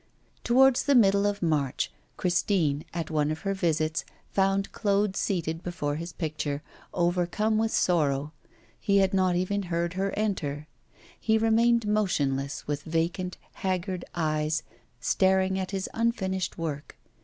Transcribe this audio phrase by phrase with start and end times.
[0.43, 5.97] Towards the middle of March, Christine, at one of her visits, found Claude seated before
[5.97, 8.33] his picture, overcome with sorrow.
[8.79, 10.67] He had not even heard her enter.
[11.19, 14.63] He remained motionless, with vacant, haggard eyes
[14.99, 16.97] staring at his unfinished work.